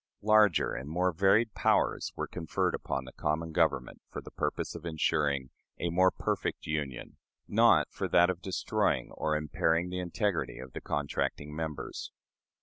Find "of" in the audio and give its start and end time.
4.73-4.83, 8.31-8.41, 10.57-10.73